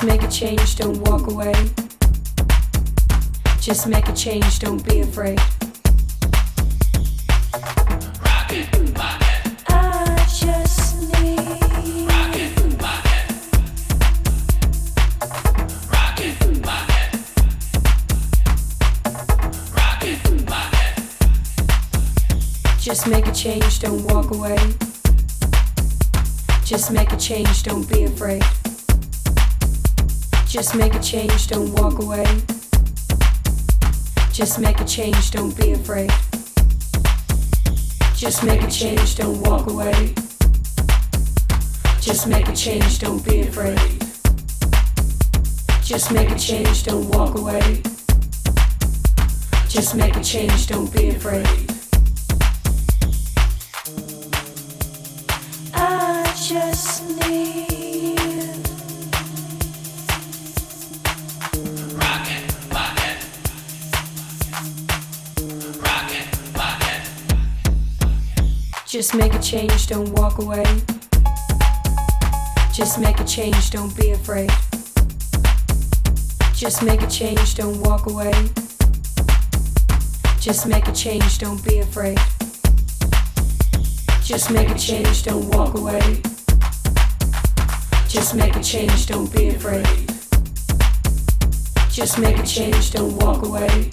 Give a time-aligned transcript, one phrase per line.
[0.00, 1.52] Just make a change, don't walk away.
[3.60, 5.38] Just make a change, don't be afraid.
[22.80, 24.56] Just make a change, don't walk away.
[26.64, 28.42] Just make a change, don't be afraid.
[30.50, 32.26] Just make a change, don't walk away.
[34.32, 36.10] Just make a change, don't be afraid.
[38.16, 40.12] Just make a change, don't walk away.
[42.00, 43.78] Just make a change, don't be afraid.
[45.84, 47.80] Just make a change, don't walk away.
[49.68, 51.69] Just make a change, don't be afraid.
[69.50, 70.62] Change, don't walk away.
[72.72, 74.48] Just make a change, don't be afraid.
[76.54, 78.32] Just make a change, don't walk away.
[80.38, 82.16] Just make a change, don't be afraid.
[84.22, 86.22] Just make a change, don't walk away.
[88.06, 89.84] Just make a change, don't be afraid.
[91.90, 93.90] Just make a change, don't walk away.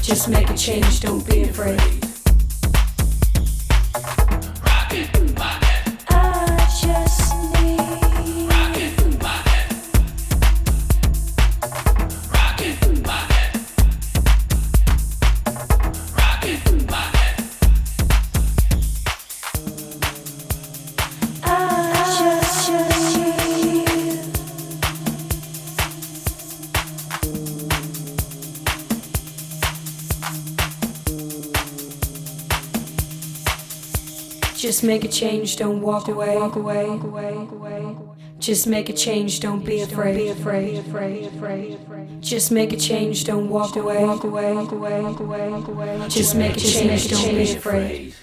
[0.00, 2.05] Just make a change, don't be afraid.
[34.86, 36.36] Make a change, don't walk away.
[36.36, 36.86] Walk away.
[38.38, 40.16] Just make a change, don't be afraid.
[40.16, 40.78] Be afraid.
[40.78, 41.24] Afraid.
[41.24, 41.78] Afraid.
[42.20, 43.48] Just make a change, don't.
[43.48, 44.04] Walk away.
[44.04, 44.52] Walk away.
[44.52, 45.02] Walk away.
[45.02, 46.08] Walk away.
[46.08, 48.14] Just make a change, don't be afraid.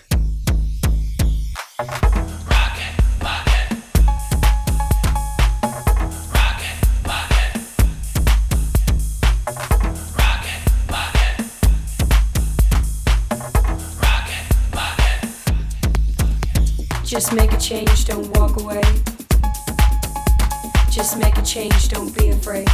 [21.53, 22.67] Change, don't be afraid.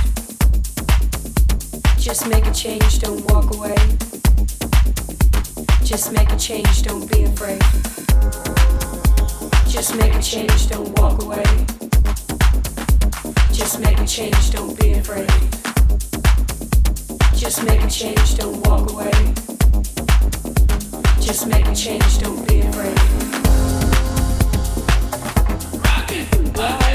[1.98, 3.76] Just make a change, don't walk away.
[5.84, 7.60] Just make a change, don't be afraid.
[9.68, 11.44] Just make a change, don't walk away.
[13.52, 15.28] Just make a change, don't be afraid.
[17.36, 19.12] Just make a change, don't walk away.
[21.20, 22.98] Just make a change, don't be afraid.
[26.62, 26.89] I